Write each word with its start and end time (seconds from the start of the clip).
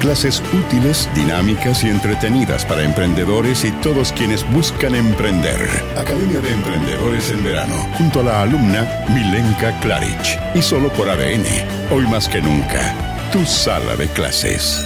Clases 0.00 0.42
útiles, 0.54 1.10
dinámicas 1.14 1.84
y 1.84 1.90
entretenidas 1.90 2.64
para 2.64 2.82
emprendedores 2.82 3.66
y 3.66 3.70
todos 3.82 4.14
quienes 4.14 4.50
buscan 4.50 4.94
emprender. 4.94 5.68
Academia 5.94 6.40
de 6.40 6.52
Emprendedores 6.52 7.30
en 7.30 7.44
Verano, 7.44 7.76
junto 7.98 8.20
a 8.20 8.22
la 8.22 8.40
alumna 8.40 9.04
Milenka 9.10 9.78
Klaric. 9.80 10.54
Y 10.54 10.62
solo 10.62 10.88
por 10.94 11.06
ADN, 11.06 11.44
hoy 11.92 12.06
más 12.06 12.30
que 12.30 12.40
nunca, 12.40 12.94
tu 13.30 13.44
sala 13.44 13.94
de 13.96 14.08
clases. 14.08 14.82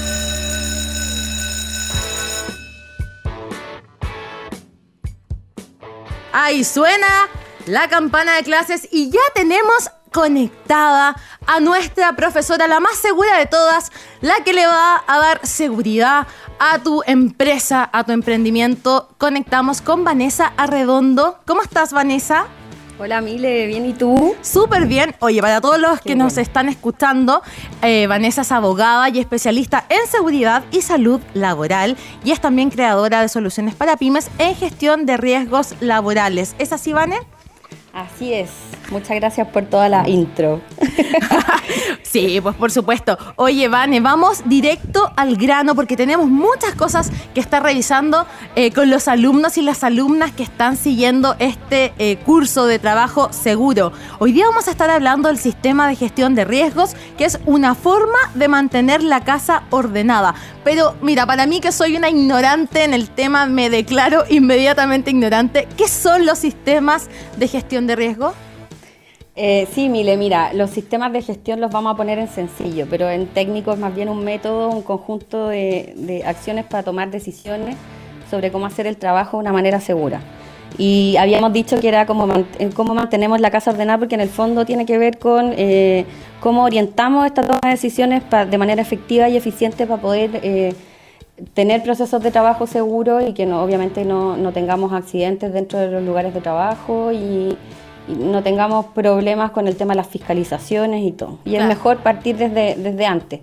Ahí 6.32 6.64
suena 6.64 7.28
la 7.66 7.88
campana 7.88 8.34
de 8.34 8.42
clases 8.42 8.88
y 8.90 9.10
ya 9.10 9.22
tenemos 9.32 9.92
conectada 10.14 11.16
a 11.44 11.60
nuestra 11.60 12.14
profesora, 12.14 12.68
la 12.68 12.78
más 12.78 12.96
segura 12.98 13.36
de 13.36 13.46
todas, 13.46 13.90
la 14.24 14.42
que 14.42 14.54
le 14.54 14.66
va 14.66 15.04
a 15.06 15.18
dar 15.18 15.46
seguridad 15.46 16.26
a 16.58 16.78
tu 16.78 17.02
empresa, 17.06 17.90
a 17.92 18.04
tu 18.04 18.12
emprendimiento. 18.12 19.10
Conectamos 19.18 19.82
con 19.82 20.02
Vanessa 20.02 20.54
Arredondo. 20.56 21.36
¿Cómo 21.46 21.60
estás, 21.60 21.92
Vanessa? 21.92 22.46
Hola 22.98 23.20
Mile, 23.20 23.66
¿bien 23.66 23.84
y 23.84 23.92
tú? 23.92 24.34
Súper 24.40 24.86
bien. 24.86 25.14
Oye, 25.20 25.42
para 25.42 25.60
todos 25.60 25.78
los 25.78 26.00
que 26.00 26.16
nos 26.16 26.38
están 26.38 26.70
escuchando, 26.70 27.42
eh, 27.82 28.06
Vanessa 28.06 28.42
es 28.42 28.52
abogada 28.52 29.10
y 29.10 29.18
especialista 29.18 29.84
en 29.90 30.06
seguridad 30.06 30.64
y 30.70 30.80
salud 30.80 31.20
laboral 31.34 31.98
y 32.24 32.30
es 32.30 32.40
también 32.40 32.70
creadora 32.70 33.20
de 33.20 33.28
soluciones 33.28 33.74
para 33.74 33.98
pymes 33.98 34.30
en 34.38 34.54
gestión 34.54 35.04
de 35.04 35.18
riesgos 35.18 35.74
laborales. 35.80 36.54
¿Es 36.58 36.72
así, 36.72 36.94
Vane? 36.94 37.18
Así 37.94 38.34
es. 38.34 38.50
Muchas 38.90 39.16
gracias 39.16 39.46
por 39.48 39.64
toda 39.66 39.88
la 39.88 40.08
intro. 40.08 40.60
sí, 42.02 42.40
pues 42.42 42.56
por 42.56 42.72
supuesto. 42.72 43.16
Oye, 43.36 43.68
Vane, 43.68 44.00
vamos 44.00 44.42
directo 44.46 45.12
al 45.16 45.36
grano 45.36 45.76
porque 45.76 45.96
tenemos 45.96 46.26
muchas 46.26 46.74
cosas 46.74 47.12
que 47.32 47.40
estar 47.40 47.62
revisando 47.62 48.26
eh, 48.56 48.72
con 48.72 48.90
los 48.90 49.06
alumnos 49.06 49.58
y 49.58 49.62
las 49.62 49.84
alumnas 49.84 50.32
que 50.32 50.42
están 50.42 50.76
siguiendo 50.76 51.36
este 51.38 51.94
eh, 51.98 52.16
curso 52.16 52.66
de 52.66 52.80
trabajo 52.80 53.32
seguro. 53.32 53.92
Hoy 54.18 54.32
día 54.32 54.46
vamos 54.46 54.66
a 54.66 54.72
estar 54.72 54.90
hablando 54.90 55.28
del 55.28 55.38
sistema 55.38 55.86
de 55.86 55.94
gestión 55.94 56.34
de 56.34 56.44
riesgos, 56.44 56.96
que 57.16 57.24
es 57.24 57.38
una 57.46 57.76
forma 57.76 58.18
de 58.34 58.48
mantener 58.48 59.04
la 59.04 59.22
casa 59.22 59.62
ordenada. 59.70 60.34
Pero 60.64 60.94
mira, 61.00 61.26
para 61.26 61.46
mí 61.46 61.60
que 61.60 61.72
soy 61.72 61.96
una 61.96 62.08
ignorante 62.08 62.84
en 62.84 62.94
el 62.94 63.08
tema, 63.08 63.46
me 63.46 63.70
declaro 63.70 64.24
inmediatamente 64.30 65.10
ignorante. 65.10 65.68
¿Qué 65.76 65.88
son 65.88 66.26
los 66.26 66.38
sistemas 66.38 67.08
de 67.36 67.48
gestión 67.48 67.83
de 67.86 67.96
riesgo? 67.96 68.32
Eh, 69.36 69.66
sí, 69.72 69.88
Mile, 69.88 70.16
mira, 70.16 70.52
los 70.52 70.70
sistemas 70.70 71.12
de 71.12 71.20
gestión 71.20 71.60
los 71.60 71.72
vamos 71.72 71.94
a 71.94 71.96
poner 71.96 72.18
en 72.18 72.28
sencillo, 72.28 72.86
pero 72.88 73.10
en 73.10 73.26
técnico 73.26 73.72
es 73.72 73.78
más 73.78 73.94
bien 73.94 74.08
un 74.08 74.22
método, 74.24 74.70
un 74.70 74.82
conjunto 74.82 75.48
de, 75.48 76.22
acciones 76.24 76.64
para 76.64 76.84
tomar 76.84 77.10
decisiones 77.10 77.76
sobre 78.30 78.52
cómo 78.52 78.66
hacer 78.66 78.86
el 78.86 78.96
trabajo 78.96 79.36
de 79.36 79.40
una 79.42 79.52
manera 79.52 79.80
segura. 79.80 80.20
Y 80.78 81.16
habíamos 81.18 81.52
dicho 81.52 81.80
que 81.80 81.88
era 81.88 82.06
como 82.06 82.28
cómo 82.74 82.94
mantenemos 82.94 83.40
la 83.40 83.50
casa 83.50 83.72
ordenada, 83.72 83.98
porque 83.98 84.14
en 84.14 84.20
el 84.20 84.28
fondo 84.28 84.64
tiene 84.64 84.86
que 84.86 84.98
ver 84.98 85.18
con 85.18 85.52
eh, 85.56 86.04
cómo 86.40 86.64
orientamos 86.64 87.26
esta 87.26 87.42
toma 87.42 87.60
de 87.62 87.70
decisiones 87.70 88.22
de 88.50 88.58
manera 88.58 88.82
efectiva 88.82 89.28
y 89.28 89.36
eficiente 89.36 89.86
para 89.86 90.00
poder 90.00 90.40
eh, 90.42 90.74
tener 91.54 91.82
procesos 91.82 92.22
de 92.22 92.30
trabajo 92.30 92.66
seguros 92.66 93.22
y 93.26 93.32
que 93.32 93.46
no, 93.46 93.62
obviamente 93.62 94.04
no, 94.04 94.36
no 94.36 94.52
tengamos 94.52 94.92
accidentes 94.92 95.52
dentro 95.52 95.78
de 95.78 95.90
los 95.90 96.02
lugares 96.02 96.32
de 96.34 96.40
trabajo 96.40 97.12
y 97.12 97.56
no 98.08 98.42
tengamos 98.42 98.86
problemas 98.86 99.50
con 99.50 99.66
el 99.66 99.76
tema 99.76 99.94
de 99.94 99.96
las 99.96 100.08
fiscalizaciones 100.08 101.02
y 101.04 101.12
todo. 101.12 101.38
Y 101.44 101.56
es 101.56 101.64
mejor 101.64 101.98
partir 101.98 102.36
desde, 102.36 102.76
desde 102.76 103.06
antes. 103.06 103.40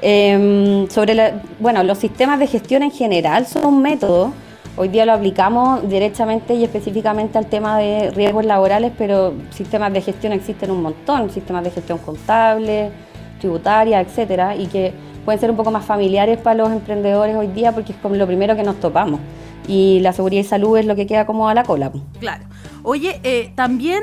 Em, 0.00 0.88
sobre 0.88 1.34
bueno, 1.58 1.82
los 1.82 1.98
sistemas 1.98 2.38
de 2.38 2.46
gestión 2.46 2.82
en 2.82 2.92
general 2.92 3.46
son 3.46 3.64
un 3.66 3.82
método. 3.82 4.32
Hoy 4.76 4.88
día 4.88 5.04
lo 5.04 5.12
aplicamos 5.12 5.88
directamente 5.88 6.54
y 6.54 6.62
específicamente 6.62 7.36
al 7.36 7.46
tema 7.46 7.78
de 7.78 8.12
riesgos 8.12 8.44
laborales, 8.44 8.92
pero 8.96 9.34
sistemas 9.50 9.92
de 9.92 10.00
gestión 10.00 10.32
existen 10.32 10.70
un 10.70 10.82
montón, 10.82 11.30
sistemas 11.30 11.64
de 11.64 11.72
gestión 11.72 11.98
contable, 11.98 12.92
tributaria, 13.40 14.00
etcétera, 14.00 14.54
y 14.54 14.66
que 14.66 14.92
pueden 15.28 15.40
ser 15.40 15.50
un 15.50 15.58
poco 15.58 15.70
más 15.70 15.84
familiares 15.84 16.38
para 16.38 16.54
los 16.54 16.70
emprendedores 16.70 17.36
hoy 17.36 17.48
día 17.48 17.72
porque 17.72 17.92
es 17.92 17.98
como 17.98 18.14
lo 18.14 18.26
primero 18.26 18.56
que 18.56 18.62
nos 18.62 18.80
topamos. 18.80 19.20
Y 19.66 20.00
la 20.00 20.14
seguridad 20.14 20.40
y 20.40 20.44
salud 20.44 20.78
es 20.78 20.86
lo 20.86 20.96
que 20.96 21.06
queda 21.06 21.26
como 21.26 21.50
a 21.50 21.52
la 21.52 21.64
cola. 21.64 21.92
Claro. 22.18 22.44
Oye, 22.82 23.20
eh, 23.24 23.52
también 23.54 24.02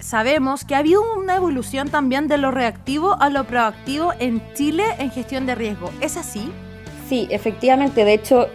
sabemos 0.00 0.64
que 0.64 0.74
ha 0.74 0.78
habido 0.78 1.04
una 1.16 1.36
evolución 1.36 1.88
también 1.88 2.26
de 2.26 2.36
lo 2.36 2.50
reactivo 2.50 3.16
a 3.20 3.30
lo 3.30 3.44
proactivo 3.44 4.12
en 4.18 4.42
Chile 4.54 4.82
en 4.98 5.12
gestión 5.12 5.46
de 5.46 5.54
riesgo. 5.54 5.88
¿Es 6.00 6.16
así? 6.16 6.50
Sí, 7.08 7.28
efectivamente. 7.30 8.04
De 8.04 8.14
hecho, 8.14 8.48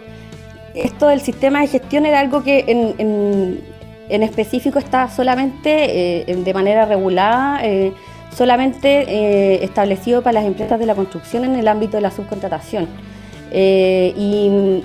esto 0.74 1.08
del 1.08 1.22
sistema 1.22 1.62
de 1.62 1.68
gestión 1.68 2.04
era 2.04 2.20
algo 2.20 2.42
que 2.42 2.66
en, 2.68 4.22
específico 4.22 4.78
está 4.78 5.08
solamente 5.08 6.28
eh, 6.30 6.36
de 6.36 6.52
manera 6.52 6.84
regulada, 6.84 7.60
eh, 7.64 7.94
solamente 8.34 9.64
establecido 9.64 10.22
para 10.22 10.40
las 10.40 10.44
empresas 10.44 10.78
de 10.78 10.86
la 10.86 10.94
construcción 10.94 11.44
en 11.44 11.56
el 11.56 11.68
ámbito 11.68 11.96
de 11.96 12.02
la 12.02 12.10
subcontratación. 12.10 12.88
y 13.52 14.82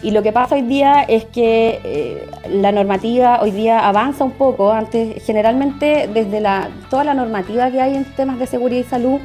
y 0.00 0.12
lo 0.12 0.22
que 0.22 0.32
pasa 0.32 0.54
hoy 0.54 0.62
día 0.62 1.02
es 1.02 1.24
que 1.24 1.80
eh, 1.82 2.26
la 2.48 2.70
normativa 2.70 3.40
hoy 3.42 3.50
día 3.50 3.88
avanza 3.88 4.24
un 4.24 4.30
poco. 4.32 4.72
Antes, 4.72 5.24
generalmente, 5.24 6.08
desde 6.12 6.40
la, 6.40 6.68
toda 6.88 7.02
la 7.02 7.14
normativa 7.14 7.70
que 7.70 7.80
hay 7.80 7.96
en 7.96 8.04
temas 8.04 8.38
de 8.38 8.46
seguridad 8.46 8.80
y 8.80 8.84
salud, 8.84 9.20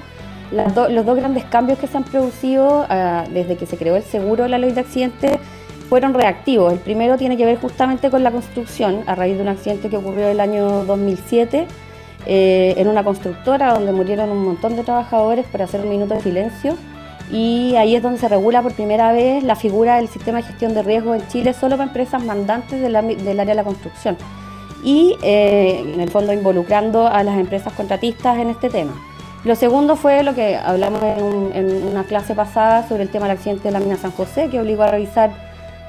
los 0.51 1.05
dos 1.05 1.15
grandes 1.15 1.45
cambios 1.45 1.79
que 1.79 1.87
se 1.87 1.97
han 1.97 2.03
producido 2.03 2.85
ah, 2.89 3.23
desde 3.31 3.55
que 3.55 3.65
se 3.65 3.77
creó 3.77 3.95
el 3.95 4.03
seguro, 4.03 4.47
la 4.47 4.57
ley 4.57 4.71
de 4.71 4.81
accidentes, 4.81 5.37
fueron 5.89 6.13
reactivos. 6.13 6.73
El 6.73 6.79
primero 6.79 7.17
tiene 7.17 7.37
que 7.37 7.45
ver 7.45 7.59
justamente 7.59 8.09
con 8.09 8.23
la 8.23 8.31
construcción, 8.31 9.03
a 9.05 9.13
raíz 9.13 9.35
de 9.35 9.43
un 9.43 9.49
accidente 9.49 9.89
que 9.89 9.97
ocurrió 9.97 10.27
el 10.27 10.39
año 10.39 10.85
2007 10.85 11.67
eh, 12.25 12.75
en 12.77 12.87
una 12.87 13.03
constructora 13.03 13.73
donde 13.73 13.91
murieron 13.91 14.29
un 14.29 14.43
montón 14.43 14.75
de 14.75 14.83
trabajadores 14.83 15.45
por 15.47 15.61
hacer 15.61 15.81
un 15.81 15.89
minuto 15.89 16.13
de 16.13 16.21
silencio 16.21 16.75
y 17.31 17.75
ahí 17.75 17.95
es 17.95 18.03
donde 18.03 18.19
se 18.19 18.27
regula 18.27 18.61
por 18.61 18.73
primera 18.73 19.11
vez 19.11 19.43
la 19.43 19.55
figura 19.55 19.97
del 19.97 20.07
sistema 20.07 20.37
de 20.37 20.43
gestión 20.43 20.73
de 20.73 20.83
riesgos 20.83 21.21
en 21.21 21.27
Chile 21.29 21.53
solo 21.53 21.77
para 21.77 21.87
empresas 21.87 22.23
mandantes 22.23 22.81
del, 22.81 22.95
área 22.95 23.45
de 23.45 23.55
la 23.55 23.63
construcción 23.63 24.17
y 24.83 25.15
eh, 25.23 25.83
en 25.93 26.01
el 26.01 26.09
fondo 26.09 26.33
involucrando 26.33 27.07
a 27.07 27.23
las 27.23 27.37
empresas 27.37 27.73
contratistas 27.73 28.37
en 28.37 28.49
este 28.49 28.69
tema. 28.69 28.93
Lo 29.43 29.55
segundo 29.55 29.97
fue 29.97 30.23
lo 30.23 30.33
que 30.33 30.55
hablamos 30.55 31.03
en, 31.03 31.87
una 31.87 32.05
clase 32.05 32.33
pasada 32.33 32.87
sobre 32.87 33.03
el 33.03 33.09
tema 33.09 33.27
del 33.27 33.35
accidente 33.37 33.63
de 33.63 33.71
la 33.71 33.79
mina 33.79 33.97
San 33.97 34.11
José, 34.11 34.49
que 34.49 34.59
obligó 34.59 34.83
a 34.83 34.87
revisar 34.87 35.31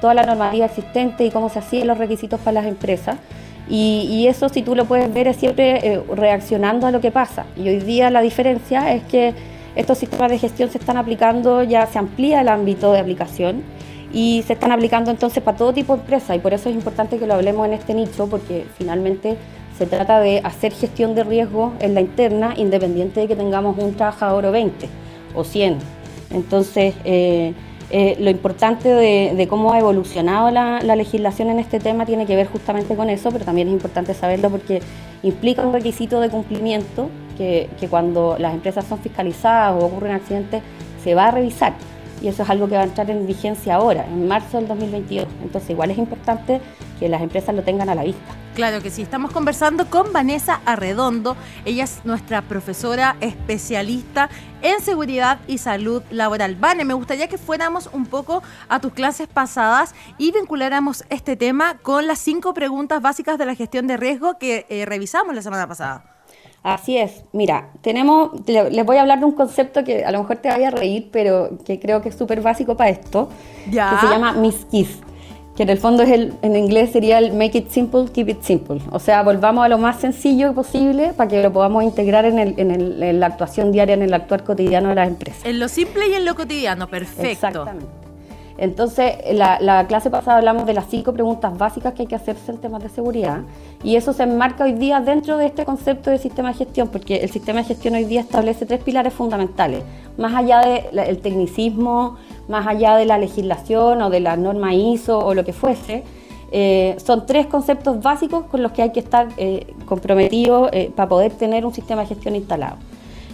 toda 0.01 0.13
la 0.13 0.23
normativa 0.23 0.65
existente 0.65 1.23
y 1.23 1.31
cómo 1.31 1.47
se 1.47 1.59
hacían 1.59 1.87
los 1.87 1.97
requisitos 1.97 2.39
para 2.41 2.53
las 2.53 2.65
empresas. 2.65 3.15
Y, 3.67 4.27
eso, 4.27 4.49
si 4.49 4.61
tú 4.61 4.75
lo 4.75 4.85
puedes 4.85 5.11
ver, 5.13 5.27
es 5.27 5.37
siempre 5.37 5.79
eh, 5.81 6.01
reaccionando 6.15 6.85
a 6.85 6.91
lo 6.91 7.01
que 7.01 7.11
pasa. 7.11 7.45
Y 7.57 7.67
hoy 7.69 7.79
día 7.79 8.09
la 8.11 8.21
diferencia 8.21 8.93
es 8.93 9.03
que 9.03 9.33
estos 9.75 9.97
sistemas 9.97 10.29
de 10.29 10.37
gestión 10.37 10.69
se 10.69 10.77
están 10.77 10.97
aplicando, 10.97 11.63
ya 11.63 11.85
se 11.87 11.97
amplía 11.97 12.41
el 12.41 12.47
ámbito 12.47 12.93
de 12.93 12.99
aplicación 12.99 13.63
y 14.13 14.43
se 14.47 14.53
están 14.53 14.71
aplicando 14.71 15.11
entonces 15.11 15.43
para 15.43 15.57
todo 15.57 15.73
tipo 15.73 15.95
de 15.95 16.01
empresas 16.01 16.37
y 16.37 16.39
por 16.39 16.53
eso 16.53 16.69
es 16.69 16.75
importante 16.75 17.17
que 17.17 17.27
lo 17.27 17.33
hablemos 17.33 17.67
en 17.67 17.73
este 17.73 17.93
nicho 17.93 18.27
porque 18.27 18.65
finalmente 18.77 19.35
se 19.77 19.85
trata 19.85 20.21
de 20.21 20.39
hacer 20.43 20.71
gestión 20.71 21.15
de 21.15 21.25
riesgo 21.25 21.73
en 21.79 21.93
la 21.93 22.01
interna 22.01 22.53
independiente 22.55 23.19
de 23.19 23.27
que 23.27 23.35
tengamos 23.35 23.77
un 23.77 23.93
trabajador 23.95 24.45
o 24.45 24.51
20 24.51 24.87
o 25.35 25.43
100. 25.43 25.79
Entonces, 26.31 26.95
eh, 27.03 27.53
eh, 27.91 28.17
lo 28.19 28.29
importante 28.29 28.89
de, 28.89 29.47
cómo 29.47 29.73
ha 29.73 29.79
evolucionado 29.79 30.49
la, 30.49 30.79
legislación 30.95 31.49
en 31.49 31.59
este 31.59 31.79
tema 31.79 32.05
tiene 32.05 32.25
que 32.25 32.35
ver 32.35 32.47
justamente 32.47 32.95
con 32.95 33.09
eso, 33.09 33.31
pero 33.31 33.45
también 33.45 33.67
es 33.67 33.73
importante 33.73 34.13
saberlo 34.13 34.49
porque 34.49 34.81
implica 35.23 35.61
un 35.61 35.73
requisito 35.73 36.19
de 36.19 36.29
cumplimiento 36.29 37.09
que, 37.37 37.69
cuando 37.89 38.37
las 38.39 38.53
empresas 38.53 38.85
son 38.85 38.99
fiscalizadas 38.99 39.73
o 39.73 39.85
ocurren 39.85 40.13
accidentes 40.13 40.63
se 41.03 41.13
va 41.13 41.27
a 41.27 41.31
revisar. 41.31 41.73
Y 42.21 42.27
eso 42.27 42.43
es 42.43 42.49
algo 42.49 42.67
que 42.67 42.75
va 42.75 42.81
a 42.81 42.85
entrar 42.85 43.09
en 43.11 43.27
vigencia 43.27 43.75
ahora, 43.75 44.05
en 44.07 44.27
marzo 44.27 44.57
del 44.57 44.67
2022. 44.67 45.27
Entonces 45.43 45.69
igual 45.69 45.91
es 45.91 45.97
importante 45.97 46.61
que 46.99 47.09
las 47.09 47.21
empresas 47.21 47.55
lo 47.55 47.63
tengan 47.63 47.89
a 47.89 47.95
la 47.95 48.03
vista. 48.03 48.35
Claro 48.55 48.81
que 48.81 48.89
sí, 48.89 49.01
estamos 49.01 49.31
conversando 49.31 49.89
con 49.89 50.13
Vanessa 50.13 50.61
Arredondo, 50.65 51.35
ella 51.65 51.83
es 51.83 51.99
nuestra 52.05 52.41
profesora 52.41 53.17
especialista 53.19 54.29
en 54.61 54.79
seguridad 54.79 55.39
y 55.47 55.57
salud 55.57 56.01
laboral. 56.09 56.55
Vane, 56.55 56.85
me 56.85 56.93
gustaría 56.93 57.27
que 57.27 57.37
fuéramos 57.37 57.89
un 57.91 58.05
poco 58.05 58.41
a 58.69 58.79
tus 58.79 58.93
clases 58.93 59.27
pasadas 59.27 59.93
y 60.17 60.31
vinculáramos 60.31 61.03
este 61.09 61.35
tema 61.35 61.77
con 61.81 62.07
las 62.07 62.19
cinco 62.19 62.53
preguntas 62.53 63.01
básicas 63.01 63.37
de 63.37 63.45
la 63.45 63.55
gestión 63.55 63.87
de 63.87 63.97
riesgo 63.97 64.37
que 64.37 64.65
eh, 64.69 64.85
revisamos 64.85 65.35
la 65.35 65.41
semana 65.41 65.67
pasada. 65.67 66.05
Así 66.63 66.97
es. 66.97 67.23
Mira, 67.31 67.69
tenemos, 67.81 68.31
les 68.47 68.85
voy 68.85 68.97
a 68.97 69.01
hablar 69.01 69.19
de 69.19 69.25
un 69.25 69.33
concepto 69.33 69.83
que 69.83 70.03
a 70.03 70.11
lo 70.11 70.19
mejor 70.21 70.37
te 70.37 70.49
vaya 70.49 70.69
a 70.69 70.71
reír, 70.71 71.09
pero 71.11 71.59
que 71.63 71.79
creo 71.79 72.01
que 72.01 72.09
es 72.09 72.15
súper 72.15 72.41
básico 72.41 72.75
para 72.75 72.89
esto, 72.89 73.29
¿Ya? 73.69 73.91
que 73.91 74.07
se 74.07 74.11
llama 74.11 74.31
MISKIS 74.31 74.99
que 75.55 75.63
en 75.63 75.69
el 75.69 75.77
fondo 75.77 76.03
es 76.03 76.09
el, 76.09 76.33
en 76.41 76.55
inglés 76.55 76.91
sería 76.91 77.17
el 77.17 77.33
make 77.33 77.57
it 77.57 77.69
simple, 77.69 78.05
keep 78.11 78.27
it 78.27 78.41
simple. 78.41 78.81
O 78.91 78.99
sea, 78.99 79.23
volvamos 79.23 79.63
a 79.65 79.69
lo 79.69 79.77
más 79.77 79.99
sencillo 80.01 80.53
posible 80.53 81.13
para 81.13 81.29
que 81.29 81.41
lo 81.41 81.51
podamos 81.53 81.83
integrar 81.83 82.25
en, 82.25 82.39
el, 82.39 82.59
en, 82.59 82.71
el, 82.71 83.01
en 83.01 83.19
la 83.19 83.27
actuación 83.27 83.71
diaria, 83.71 83.93
en 83.93 84.01
el 84.01 84.13
actuar 84.13 84.43
cotidiano 84.43 84.89
de 84.89 84.95
las 84.95 85.07
empresas. 85.07 85.45
En 85.45 85.59
lo 85.59 85.69
simple 85.69 86.09
y 86.09 86.13
en 86.13 86.25
lo 86.25 86.35
cotidiano, 86.35 86.87
perfecto. 86.87 87.29
Exactamente. 87.29 87.85
Entonces, 88.57 89.15
la, 89.33 89.59
la, 89.59 89.85
clase 89.85 90.09
pasada 90.09 90.37
hablamos 90.37 90.65
de 90.65 90.73
las 90.73 90.85
cinco 90.89 91.11
preguntas 91.11 91.57
básicas 91.57 91.93
que 91.93 92.03
hay 92.03 92.07
que 92.07 92.15
hacerse 92.15 92.51
en 92.51 92.57
temas 92.59 92.81
de 92.81 92.87
seguridad 92.87 93.41
y 93.83 93.97
eso 93.97 94.13
se 94.13 94.23
enmarca 94.23 94.63
hoy 94.63 94.73
día 94.73 95.01
dentro 95.01 95.37
de 95.37 95.47
este 95.47 95.65
concepto 95.65 96.09
de 96.09 96.17
sistema 96.17 96.49
de 96.49 96.55
gestión, 96.55 96.87
porque 96.87 97.17
el 97.17 97.29
sistema 97.29 97.59
de 97.59 97.65
gestión 97.65 97.95
hoy 97.95 98.05
día 98.05 98.21
establece 98.21 98.65
tres 98.65 98.81
pilares 98.81 99.13
fundamentales, 99.13 99.83
más 100.17 100.33
allá 100.33 100.61
del 100.61 101.17
tecnicismo, 101.19 102.15
más 102.47 102.67
allá 102.67 102.95
de 102.95 103.05
la 103.05 103.17
legislación 103.17 104.01
o 104.01 104.09
de 104.09 104.19
la 104.19 104.37
norma 104.37 104.73
ISO 104.73 105.19
o 105.19 105.33
lo 105.33 105.43
que 105.43 105.53
fuese. 105.53 106.03
Eh, 106.51 106.95
son 107.03 107.25
tres 107.25 107.47
conceptos 107.47 108.01
básicos 108.01 108.45
con 108.45 108.61
los 108.61 108.71
que 108.71 108.81
hay 108.81 108.91
que 108.91 108.99
estar 108.99 109.27
eh, 109.37 109.73
comprometidos 109.85 110.69
eh, 110.71 110.91
para 110.95 111.09
poder 111.09 111.33
tener 111.33 111.65
un 111.65 111.73
sistema 111.73 112.01
de 112.01 112.07
gestión 112.07 112.35
instalado. 112.35 112.77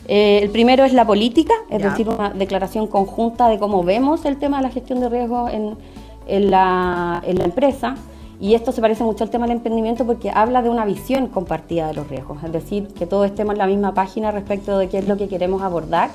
El 0.07 0.49
primero 0.49 0.83
es 0.83 0.91
la 0.91 1.05
política, 1.05 1.53
es 1.69 1.81
decir, 1.81 2.09
una 2.09 2.31
declaración 2.31 2.87
conjunta 2.87 3.47
de 3.47 3.59
cómo 3.59 3.83
vemos 3.83 4.25
el 4.25 4.37
tema 4.37 4.57
de 4.57 4.63
la 4.63 4.69
gestión 4.69 4.99
de 4.99 5.07
riesgos 5.07 5.53
en, 5.53 5.77
en 6.27 6.51
la, 6.51 7.21
en 7.25 7.37
la 7.37 7.45
empresa. 7.45 7.95
Y 8.41 8.55
esto 8.55 8.71
se 8.71 8.81
parece 8.81 9.03
mucho 9.03 9.23
al 9.23 9.29
tema 9.29 9.45
del 9.45 9.57
emprendimiento 9.57 10.05
porque 10.05 10.31
habla 10.31 10.63
de 10.63 10.69
una 10.69 10.83
visión 10.83 11.27
compartida 11.27 11.87
de 11.87 11.93
los 11.93 12.09
riesgos, 12.09 12.43
es 12.43 12.51
decir, 12.51 12.87
que 12.87 13.05
todos 13.05 13.27
estemos 13.27 13.53
en 13.53 13.59
la 13.59 13.67
misma 13.67 13.93
página 13.93 14.31
respecto 14.31 14.77
de 14.79 14.89
qué 14.89 14.97
es 14.97 15.07
lo 15.07 15.15
que 15.15 15.27
queremos 15.29 15.61
abordar, 15.61 16.09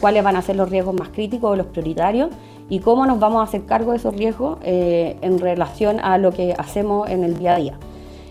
cuáles 0.00 0.22
van 0.22 0.36
a 0.36 0.42
ser 0.42 0.56
los 0.56 0.70
riesgos 0.70 0.94
más 0.94 1.08
críticos 1.08 1.52
o 1.52 1.56
los 1.56 1.66
prioritarios 1.66 2.30
y 2.68 2.80
cómo 2.80 3.06
nos 3.06 3.18
vamos 3.18 3.40
a 3.40 3.44
hacer 3.44 3.64
cargo 3.64 3.92
de 3.92 3.98
esos 3.98 4.14
riesgos 4.14 4.58
eh, 4.62 5.16
en 5.22 5.38
relación 5.38 6.00
a 6.00 6.18
lo 6.18 6.32
que 6.32 6.54
hacemos 6.58 7.08
en 7.08 7.24
el 7.24 7.38
día 7.38 7.54
a 7.54 7.58
día. 7.58 7.78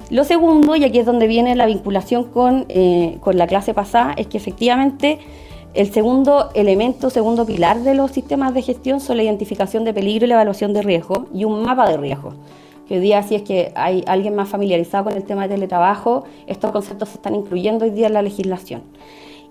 Lo 0.10 0.24
segundo, 0.24 0.76
y 0.76 0.84
aquí 0.84 1.00
es 1.00 1.06
donde 1.06 1.26
viene 1.26 1.56
la 1.56 1.66
vinculación 1.66 2.26
con, 2.26 2.66
eh, 2.70 3.18
con 3.22 3.38
la 3.38 3.48
clase 3.48 3.74
pasada, 3.74 4.14
es 4.18 4.28
que 4.28 4.38
efectivamente 4.38 5.20
el 5.74 5.92
segundo 5.92 6.52
elemento, 6.54 7.10
segundo 7.10 7.46
pilar 7.46 7.82
de 7.82 7.96
los 7.96 8.12
sistemas 8.12 8.54
de 8.54 8.62
gestión 8.62 9.00
son 9.00 9.18
la 9.18 9.24
identificación 9.24 9.84
de 9.84 9.94
peligro 9.94 10.26
y 10.26 10.30
la 10.30 10.36
evaluación 10.36 10.74
de 10.74 10.82
riesgo 10.82 11.26
y 11.34 11.44
un 11.44 11.64
mapa 11.64 11.90
de 11.90 11.98
riesgo. 11.98 12.34
Que 12.88 12.96
hoy 12.96 13.00
día, 13.02 13.24
si 13.24 13.36
es 13.36 13.42
que 13.42 13.72
hay 13.76 14.04
alguien 14.06 14.36
más 14.36 14.48
familiarizado 14.48 15.06
con 15.06 15.14
el 15.14 15.24
tema 15.24 15.44
de 15.44 15.56
teletrabajo, 15.56 16.24
estos 16.46 16.72
conceptos 16.72 17.10
se 17.10 17.16
están 17.16 17.34
incluyendo 17.34 17.84
hoy 17.84 17.92
día 17.92 18.08
en 18.08 18.14
la 18.14 18.22
legislación. 18.22 18.84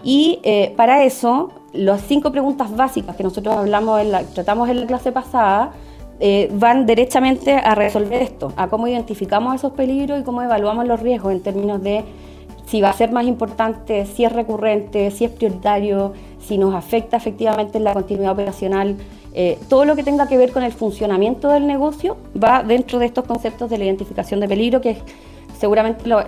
Y 0.04 0.38
eh, 0.42 0.74
para 0.76 1.02
eso, 1.02 1.50
las 1.72 2.02
cinco 2.02 2.30
preguntas 2.30 2.74
básicas 2.76 3.16
que 3.16 3.22
nosotros 3.22 3.56
hablamos 3.56 4.00
en 4.00 4.12
la, 4.12 4.22
tratamos 4.22 4.68
en 4.68 4.80
la 4.80 4.86
clase 4.86 5.10
pasada 5.10 5.72
eh, 6.20 6.48
van 6.52 6.86
derechamente 6.86 7.54
a 7.54 7.74
resolver 7.74 8.22
esto, 8.22 8.52
a 8.56 8.68
cómo 8.68 8.86
identificamos 8.86 9.54
esos 9.54 9.72
peligros 9.72 10.20
y 10.20 10.22
cómo 10.22 10.42
evaluamos 10.42 10.86
los 10.86 11.00
riesgos 11.00 11.32
en 11.32 11.40
términos 11.40 11.82
de 11.82 12.04
si 12.66 12.80
va 12.80 12.90
a 12.90 12.92
ser 12.92 13.12
más 13.12 13.26
importante, 13.26 14.06
si 14.06 14.24
es 14.24 14.32
recurrente, 14.32 15.10
si 15.10 15.24
es 15.24 15.30
prioritario, 15.30 16.12
si 16.38 16.56
nos 16.58 16.74
afecta 16.74 17.16
efectivamente 17.16 17.78
en 17.78 17.84
la 17.84 17.92
continuidad 17.92 18.32
operacional. 18.32 18.96
Eh, 19.34 19.58
todo 19.68 19.84
lo 19.84 19.96
que 19.96 20.04
tenga 20.04 20.28
que 20.28 20.36
ver 20.36 20.52
con 20.52 20.62
el 20.62 20.72
funcionamiento 20.72 21.48
del 21.48 21.66
negocio 21.66 22.16
va 22.40 22.62
dentro 22.62 22.98
de 22.98 23.06
estos 23.06 23.24
conceptos 23.24 23.68
de 23.68 23.78
la 23.78 23.84
identificación 23.84 24.40
de 24.40 24.48
peligro, 24.48 24.80
que 24.80 24.90
es 24.90 24.98
seguramente 25.58 26.08
lo, 26.08 26.22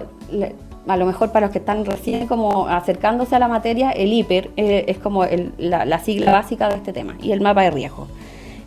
a 0.86 0.96
lo 0.96 1.06
mejor 1.06 1.32
para 1.32 1.46
los 1.46 1.52
que 1.52 1.58
están 1.58 1.84
recién 1.84 2.26
como 2.26 2.68
acercándose 2.68 3.34
a 3.34 3.38
la 3.38 3.48
materia, 3.48 3.90
el 3.90 4.12
hiper 4.12 4.50
eh, 4.56 4.84
es 4.88 4.98
como 4.98 5.24
la 5.58 5.98
sigla 5.98 6.32
básica 6.32 6.68
de 6.68 6.76
este 6.76 6.92
tema 6.92 7.16
y 7.22 7.32
el 7.32 7.40
mapa 7.40 7.62
de 7.62 7.70
riesgo. 7.70 8.06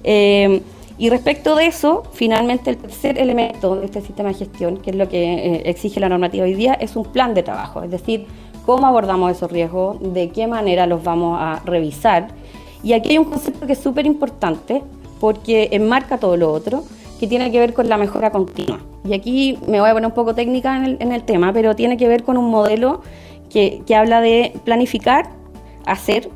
Eh, 0.04 0.62
y 1.00 1.10
respecto 1.10 1.56
de 1.56 1.68
eso, 1.68 2.04
finalmente 2.12 2.70
el 2.70 2.78
tercer 2.78 3.18
elemento 3.18 3.78
de 3.78 3.86
este 3.86 4.02
sistema 4.02 4.30
de 4.30 4.36
gestión, 4.36 4.78
que 4.78 4.90
es 4.90 4.98
lo 4.98 5.08
que 5.08 5.34
eh, 5.34 5.62
exige 5.66 6.02
la 6.02 6.10
normativa 6.10 6.44
hoy 6.44 6.56
día, 6.56 6.74
es 6.74 6.98
un 6.98 7.06
plan 7.06 7.34
de 7.34 7.42
trabajo, 7.42 7.82
es 7.82 7.90
decir, 7.90 8.26
cómo 8.66 8.86
abordamos 8.86 9.32
esos 9.32 9.50
riesgos, 9.50 9.98
de 10.14 10.30
qué 10.32 10.46
manera 10.46 10.86
los 10.88 11.02
vamos 11.02 11.38
a 11.40 11.62
revisar. 11.64 12.28
Y 12.84 12.92
aquí 12.92 13.12
hay 13.12 13.18
un 13.18 13.26
concepto 13.26 13.66
que 13.66 13.74
es 13.74 13.80
súper 13.80 14.06
importante 14.06 14.84
porque 15.22 15.70
enmarca 15.72 16.18
todo 16.18 16.36
lo 16.36 16.52
otro, 16.52 16.84
que 17.20 17.28
tiene 17.28 17.52
que 17.52 17.60
ver 17.60 17.74
con 17.74 17.90
la 17.90 17.98
mejora 17.98 18.32
continua. 18.32 18.80
Y 19.04 19.14
aquí 19.14 19.60
me 19.68 19.80
voy 19.80 19.90
a 19.90 19.94
poner 19.94 20.08
un 20.08 20.14
poco 20.14 20.34
técnica 20.34 20.78
en 20.78 20.86
el, 20.86 20.98
en 21.00 21.12
el 21.12 21.24
tema, 21.24 21.52
pero 21.54 21.76
tiene 21.76 21.98
que 21.98 22.08
ver 22.08 22.24
con 22.24 22.38
un 22.38 22.50
modelo 22.50 23.02
que, 23.50 23.82
que 23.86 23.96
habla 23.96 24.22
de 24.22 24.54
planificar, 24.64 25.30
hacer, 25.86 26.30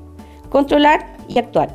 controlar 0.50 1.16
y 1.28 1.40
actuar. 1.40 1.74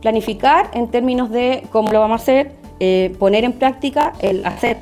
Planificar 0.00 0.70
en 0.74 0.88
términos 0.88 1.30
de 1.30 1.64
cómo 1.72 1.90
lo 1.90 2.00
vamos 2.00 2.20
a 2.20 2.22
hacer, 2.22 2.52
eh, 2.80 3.14
poner 3.18 3.44
en 3.44 3.52
práctica 3.52 4.12
el 4.20 4.44
hacer. 4.44 4.76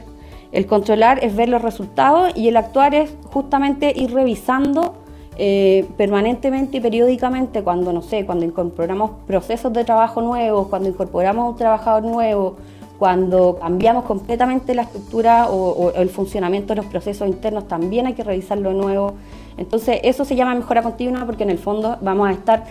El 0.52 0.66
controlar 0.66 1.22
es 1.24 1.34
ver 1.36 1.48
los 1.48 1.62
resultados 1.62 2.32
y 2.36 2.48
el 2.48 2.56
actuar 2.56 2.94
es 2.94 3.14
justamente 3.32 3.92
ir 3.94 4.12
revisando 4.12 4.94
eh, 5.38 5.86
permanentemente 5.96 6.78
y 6.78 6.80
periódicamente 6.80 7.62
cuando, 7.62 7.92
no 7.92 8.00
sé, 8.00 8.24
cuando 8.24 8.44
incorporamos 8.44 9.10
procesos 9.26 9.72
de 9.72 9.84
trabajo 9.84 10.22
nuevos, 10.22 10.68
cuando 10.68 10.88
incorporamos 10.88 11.50
un 11.50 11.56
trabajador 11.56 12.04
nuevo, 12.04 12.56
cuando 12.98 13.58
cambiamos 13.60 14.04
completamente 14.04 14.74
la 14.74 14.82
estructura 14.82 15.48
o, 15.50 15.92
el 15.92 16.08
funcionamiento 16.08 16.74
de 16.74 16.76
los 16.76 16.86
procesos 16.86 17.28
internos, 17.28 17.68
también 17.68 18.06
hay 18.06 18.14
que 18.14 18.24
revisarlo 18.24 18.72
nuevo. 18.72 19.14
Entonces, 19.56 20.00
eso 20.02 20.24
se 20.24 20.36
llama 20.36 20.54
mejora 20.54 20.82
continua 20.82 21.24
porque 21.26 21.42
en 21.42 21.50
el 21.50 21.58
fondo 21.58 21.98
vamos 22.00 22.28
a 22.28 22.32
estar 22.32 22.64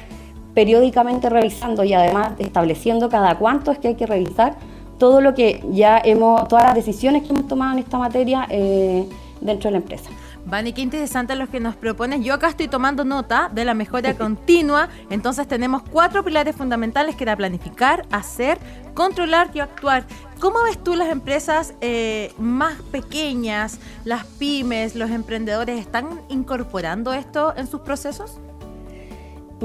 periódicamente 0.54 1.30
revisando 1.30 1.84
y 1.84 1.94
además 1.94 2.32
estableciendo 2.40 3.10
cada 3.10 3.38
cuánto 3.38 3.72
es 3.72 3.80
que 3.80 3.90
hay 3.90 3.96
que 3.96 4.06
revisar 4.06 4.56
todo 4.98 5.20
lo 5.22 5.34
que 5.34 5.64
ya 5.72 6.00
hemos, 6.04 6.48
todas 6.48 6.64
las 6.66 6.76
decisiones 6.76 7.24
que 7.24 7.30
hemos 7.30 7.48
tomado 7.48 7.74
en 7.74 7.80
esta 7.80 7.98
materia 7.98 8.48
eh, 8.50 9.06
dentro 9.42 9.68
de 9.68 9.72
la 9.72 9.78
empresa. 9.78 10.10
Vani, 10.46 10.74
qué 10.74 10.82
interesante 10.82 11.36
los 11.36 11.50
que 11.50 11.60
nos 11.60 11.76
propones. 11.76 12.24
Yo 12.24 12.36
acá 12.36 12.50
estoy 12.50 12.68
tomando 12.68 13.04
nota 13.04 13.50
de 13.52 13.66
la 13.66 13.74
mejora 13.74 14.14
continua. 14.18 14.90
Entonces 15.10 15.48
tenemos 15.48 15.82
cuatro 15.84 16.24
pilares 16.24 16.56
fundamentales 16.56 17.16
que 17.16 17.24
era 17.24 17.36
planificar, 17.36 18.06
hacer, 18.12 18.60
controlar 18.94 19.50
y 19.54 19.60
actuar. 19.60 20.06
¿Cómo 20.40 20.62
ves 20.64 20.84
tú 20.84 20.96
las 20.96 21.10
empresas 21.10 21.74
eh, 21.82 22.32
más 22.38 22.76
pequeñas, 22.92 23.80
las 24.04 24.26
pymes, 24.26 24.96
los 24.96 25.10
emprendedores, 25.10 25.80
están 25.80 26.22
incorporando 26.30 27.12
esto 27.14 27.56
en 27.58 27.66
sus 27.66 27.82
procesos? 27.82 28.40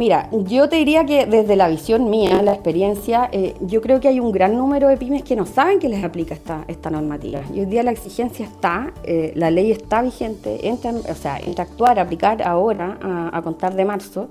Mira, 0.00 0.30
yo 0.32 0.66
te 0.66 0.76
diría 0.76 1.04
que 1.04 1.26
desde 1.26 1.56
la 1.56 1.68
visión 1.68 2.08
mía, 2.08 2.40
la 2.40 2.54
experiencia, 2.54 3.28
eh, 3.32 3.54
yo 3.60 3.82
creo 3.82 4.00
que 4.00 4.08
hay 4.08 4.18
un 4.18 4.32
gran 4.32 4.56
número 4.56 4.88
de 4.88 4.96
pymes 4.96 5.22
que 5.22 5.36
no 5.36 5.44
saben 5.44 5.78
que 5.78 5.90
les 5.90 6.02
aplica 6.02 6.32
esta, 6.32 6.64
esta 6.68 6.88
normativa. 6.88 7.42
Y 7.52 7.60
hoy 7.60 7.66
día 7.66 7.82
la 7.82 7.90
exigencia 7.90 8.46
está, 8.46 8.94
eh, 9.04 9.32
la 9.34 9.50
ley 9.50 9.70
está 9.70 10.00
vigente, 10.00 10.66
entra, 10.68 10.92
o 10.92 11.14
sea, 11.14 11.36
entra 11.36 11.64
a 11.64 11.66
actuar, 11.66 11.98
a 11.98 12.02
aplicar 12.04 12.40
ahora, 12.42 12.96
a, 13.30 13.42
contar 13.42 13.74
de 13.74 13.84
marzo. 13.84 14.28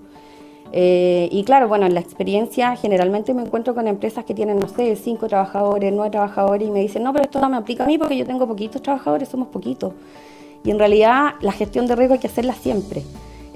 Eh, 0.72 1.30
y 1.32 1.44
claro, 1.44 1.68
bueno, 1.68 1.86
en 1.86 1.94
la 1.94 2.00
experiencia 2.00 2.76
generalmente 2.76 3.36
me 3.36 3.44
encuentro 3.44 3.76
con 3.76 3.88
empresas 3.88 4.26
que 4.26 4.34
tienen, 4.34 4.58
no 4.58 4.70
sé, 4.70 4.96
cinco 4.96 5.28
trabajadores, 5.28 5.94
nueve 5.94 6.10
trabajadores 6.10 6.68
y 6.68 6.72
me 6.72 6.80
dicen, 6.80 7.04
no, 7.04 7.14
pero 7.14 7.26
esto 7.26 7.40
no 7.40 7.48
me 7.48 7.58
aplica 7.58 7.84
a 7.84 7.86
mí 7.86 8.00
porque 8.00 8.18
yo 8.18 8.26
tengo 8.26 8.48
poquitos 8.48 8.82
trabajadores, 8.82 9.30
somos 9.30 9.50
poquitos. 9.50 9.94
Y 10.64 10.72
en 10.72 10.80
realidad 10.80 11.34
la 11.42 11.52
gestión 11.52 11.86
de 11.86 11.96
riesgo 11.96 12.16
hay 12.16 12.20
que 12.20 12.26
hacerla 12.26 12.56
siempre. 12.56 13.04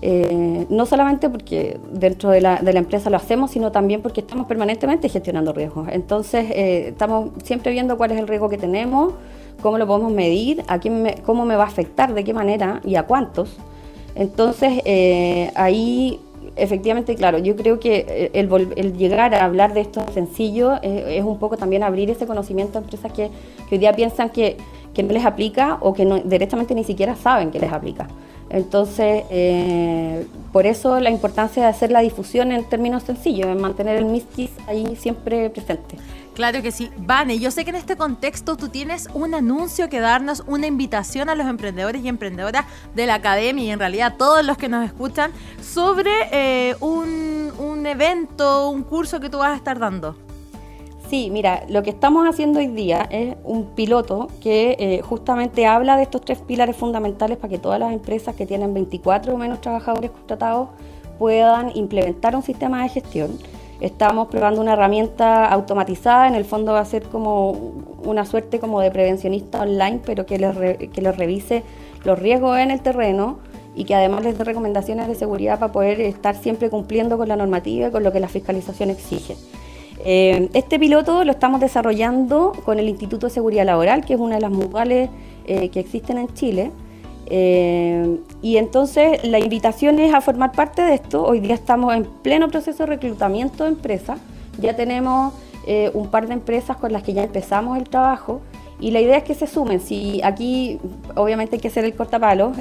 Eh, 0.05 0.65
no 0.69 0.85
solamente 0.85 1.29
porque 1.29 1.79
dentro 1.93 2.29
de 2.29 2.41
la, 2.41 2.57
de 2.57 2.73
la, 2.73 2.79
empresa 2.79 3.09
lo 3.09 3.15
hacemos, 3.15 3.51
sino 3.51 3.71
también 3.71 4.01
porque 4.01 4.19
estamos 4.19 4.47
permanentemente 4.47 5.07
gestionando 5.07 5.53
riesgos. 5.53 5.87
Entonces, 5.89 6.47
eh, 6.49 6.89
estamos 6.89 7.29
siempre 7.45 7.71
viendo 7.71 7.95
cuál 7.95 8.11
es 8.11 8.19
el 8.19 8.27
riesgo 8.27 8.49
que 8.49 8.57
tenemos, 8.57 9.13
cómo 9.61 9.77
lo 9.77 9.87
podemos 9.87 10.11
medir, 10.11 10.61
a 10.67 10.79
quién 10.79 11.09
cómo 11.25 11.45
me 11.45 11.55
va 11.55 11.63
a 11.63 11.67
afectar, 11.67 12.13
de 12.13 12.25
qué 12.25 12.33
manera 12.33 12.81
y 12.83 12.95
a 12.95 13.03
cuántos. 13.03 13.55
Entonces, 14.13 14.81
eh, 14.83 15.51
ahí 15.55 16.19
efectivamente, 16.57 17.15
claro, 17.15 17.37
yo 17.37 17.55
creo 17.55 17.79
que 17.79 18.29
el, 18.33 18.49
el, 18.75 18.97
llegar 18.97 19.33
a 19.33 19.45
hablar 19.45 19.73
de 19.73 19.79
esto 19.79 20.03
sencillo 20.13 20.81
es 20.81 21.23
un 21.23 21.39
poco 21.39 21.55
también 21.55 21.81
abrir 21.81 22.09
ese 22.09 22.27
conocimiento 22.27 22.77
a 22.77 22.81
empresas 22.81 23.13
que, 23.13 23.29
que 23.69 23.75
hoy 23.75 23.79
día 23.79 23.93
piensan 23.93 24.31
que, 24.31 24.57
que, 24.93 25.01
no 25.01 25.13
les 25.13 25.23
aplica 25.23 25.77
o 25.79 25.93
que 25.93 26.03
no, 26.03 26.19
directamente 26.19 26.75
ni 26.75 26.83
siquiera 26.83 27.15
saben 27.15 27.51
que 27.51 27.59
les 27.59 27.71
aplica. 27.71 28.09
Entonces, 28.49 29.23
eh, 29.29 30.27
por 30.51 30.67
eso 30.67 30.99
la 30.99 31.09
importancia 31.09 31.63
de 31.63 31.69
hacer 31.69 31.91
la 31.91 32.01
difusión 32.01 32.51
en 32.51 32.63
términos 32.65 33.03
sencillos, 33.03 33.47
en 33.47 33.59
mantener 33.59 33.97
el 33.97 34.05
MISTIS 34.05 34.51
ahí 34.67 34.95
siempre 34.95 35.49
presente. 35.49 35.97
Claro 36.33 36.61
que 36.61 36.71
sí. 36.71 36.89
Vane, 36.97 37.37
yo 37.37 37.51
sé 37.51 37.63
que 37.63 37.69
en 37.69 37.75
este 37.75 37.95
contexto 37.95 38.57
tú 38.57 38.69
tienes 38.69 39.07
un 39.13 39.35
anuncio 39.35 39.87
que 39.89 39.99
darnos, 39.99 40.43
una 40.47 40.65
invitación 40.65 41.29
a 41.29 41.35
los 41.35 41.47
emprendedores 41.47 42.03
y 42.03 42.07
emprendedoras 42.07 42.65
de 42.95 43.05
la 43.05 43.15
academia 43.15 43.63
y 43.63 43.69
en 43.69 43.79
realidad 43.79 44.15
todos 44.17 44.43
los 44.43 44.57
que 44.57 44.67
nos 44.67 44.83
escuchan 44.85 45.31
sobre 45.61 46.11
eh, 46.31 46.75
un, 46.79 47.51
un 47.59 47.85
evento, 47.85 48.69
un 48.69 48.83
curso 48.83 49.19
que 49.19 49.29
tú 49.29 49.39
vas 49.39 49.51
a 49.51 49.55
estar 49.55 49.77
dando. 49.77 50.15
Sí, 51.13 51.29
mira, 51.29 51.63
lo 51.69 51.83
que 51.83 51.91
estamos 51.91 52.27
haciendo 52.27 52.57
hoy 52.57 52.65
día 52.65 53.07
es 53.11 53.35
un 53.43 53.65
piloto 53.75 54.29
que 54.41 54.75
eh, 54.79 55.01
justamente 55.03 55.67
habla 55.67 55.95
de 55.95 56.01
estos 56.01 56.21
tres 56.21 56.39
pilares 56.39 56.75
fundamentales 56.75 57.37
para 57.37 57.49
que 57.49 57.59
todas 57.59 57.79
las 57.79 57.93
empresas 57.93 58.33
que 58.35 58.47
tienen 58.47 58.73
24 58.73 59.35
o 59.35 59.37
menos 59.37 59.61
trabajadores 59.61 60.09
contratados 60.09 60.69
puedan 61.19 61.69
implementar 61.77 62.35
un 62.35 62.41
sistema 62.41 62.81
de 62.81 62.89
gestión. 62.89 63.37
Estamos 63.79 64.27
probando 64.29 64.59
una 64.59 64.73
herramienta 64.73 65.45
automatizada, 65.49 66.27
en 66.27 66.33
el 66.33 66.45
fondo 66.45 66.73
va 66.73 66.79
a 66.79 66.85
ser 66.85 67.03
como 67.03 67.51
una 68.03 68.25
suerte 68.25 68.57
como 68.57 68.81
de 68.81 68.89
prevencionista 68.89 69.61
online, 69.61 69.99
pero 70.03 70.25
que 70.25 70.39
les, 70.39 70.57
que 70.89 70.99
les 70.99 71.15
revise 71.15 71.61
los 72.05 72.17
riesgos 72.17 72.57
en 72.57 72.71
el 72.71 72.81
terreno 72.81 73.37
y 73.75 73.83
que 73.83 73.93
además 73.93 74.23
les 74.23 74.35
dé 74.35 74.45
recomendaciones 74.45 75.07
de 75.07 75.13
seguridad 75.13 75.59
para 75.59 75.71
poder 75.71 76.01
estar 76.01 76.35
siempre 76.35 76.71
cumpliendo 76.71 77.19
con 77.19 77.27
la 77.27 77.35
normativa 77.35 77.89
y 77.89 77.91
con 77.91 78.01
lo 78.01 78.11
que 78.11 78.19
la 78.19 78.29
fiscalización 78.29 78.89
exige. 78.89 79.35
Eh, 79.99 80.49
este 80.53 80.79
piloto 80.79 81.23
lo 81.23 81.31
estamos 81.31 81.61
desarrollando 81.61 82.51
con 82.65 82.79
el 82.79 82.89
Instituto 82.89 83.27
de 83.27 83.33
Seguridad 83.33 83.65
Laboral, 83.65 84.03
que 84.05 84.13
es 84.13 84.19
una 84.19 84.35
de 84.35 84.41
las 84.41 84.51
mutuales 84.51 85.09
eh, 85.45 85.69
que 85.69 85.79
existen 85.79 86.17
en 86.17 86.33
Chile. 86.33 86.71
Eh, 87.27 88.17
y 88.41 88.57
entonces 88.57 89.23
la 89.25 89.39
invitación 89.39 89.99
es 89.99 90.13
a 90.13 90.21
formar 90.21 90.51
parte 90.51 90.81
de 90.81 90.95
esto. 90.95 91.23
Hoy 91.23 91.39
día 91.39 91.55
estamos 91.55 91.93
en 91.95 92.05
pleno 92.05 92.49
proceso 92.49 92.83
de 92.83 92.87
reclutamiento 92.87 93.63
de 93.63 93.69
empresas. 93.69 94.19
Ya 94.59 94.75
tenemos 94.75 95.33
un 95.93 96.07
par 96.07 96.27
de 96.27 96.33
empresas 96.33 96.75
con 96.75 96.91
las 96.91 97.03
que 97.03 97.13
ya 97.13 97.23
empezamos 97.23 97.77
el 97.77 97.85
trabajo. 97.85 98.41
Y 98.81 98.91
la 98.91 98.99
idea 98.99 99.17
es 99.17 99.23
que 99.23 99.33
se 99.33 99.47
sumen. 99.47 99.79
Si 99.79 100.21
aquí 100.21 100.77
obviamente 101.15 101.55
hay 101.55 101.61
que 101.61 101.69
hacer 101.69 101.85
el 101.85 101.95
cortapalo 101.95 102.51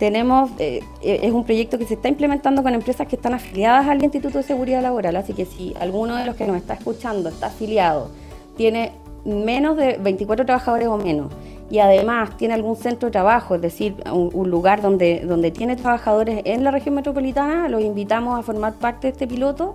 tenemos, 0.00 0.50
eh, 0.58 0.82
eh, 1.02 1.20
es 1.22 1.30
un 1.30 1.44
proyecto 1.44 1.76
que 1.76 1.84
se 1.84 1.92
está 1.92 2.08
implementando 2.08 2.62
con 2.62 2.72
empresas 2.72 3.06
que 3.06 3.16
están 3.16 3.34
afiliadas 3.34 3.86
al 3.86 4.02
Instituto 4.02 4.38
de 4.38 4.44
Seguridad 4.44 4.82
Laboral, 4.82 5.14
así 5.14 5.34
que 5.34 5.44
si 5.44 5.74
alguno 5.78 6.16
de 6.16 6.24
los 6.24 6.36
que 6.36 6.46
nos 6.46 6.56
está 6.56 6.72
escuchando 6.72 7.28
está 7.28 7.48
afiliado, 7.48 8.10
tiene 8.56 8.92
menos 9.26 9.76
de 9.76 9.98
24 9.98 10.46
trabajadores 10.46 10.88
o 10.88 10.96
menos, 10.96 11.30
y 11.70 11.80
además 11.80 12.34
tiene 12.38 12.54
algún 12.54 12.76
centro 12.76 13.08
de 13.08 13.12
trabajo, 13.12 13.54
es 13.54 13.60
decir, 13.60 13.94
un, 14.10 14.50
lugar 14.50 14.80
donde, 14.80 15.20
donde 15.20 15.50
tiene 15.50 15.76
trabajadores 15.76 16.40
en 16.46 16.64
la 16.64 16.70
región 16.70 16.94
metropolitana, 16.94 17.68
los 17.68 17.82
invitamos 17.82 18.38
a 18.38 18.42
formar 18.42 18.72
parte 18.76 19.08
de 19.08 19.12
este 19.12 19.26
piloto. 19.26 19.74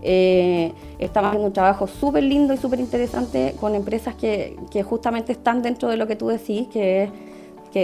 Eh, 0.00 0.72
estamos 0.98 1.28
haciendo 1.28 1.48
un 1.48 1.52
trabajo 1.52 1.86
súper 1.86 2.22
lindo 2.22 2.54
y 2.54 2.56
súper 2.56 2.80
interesante 2.80 3.54
con 3.60 3.74
empresas 3.74 4.14
que, 4.14 4.56
que 4.70 4.82
justamente 4.82 5.32
están 5.32 5.62
dentro 5.62 5.88
de 5.88 5.98
lo 5.98 6.06
que 6.06 6.16
tú 6.16 6.28
decís, 6.28 6.66
que 6.68 7.04
es 7.04 7.10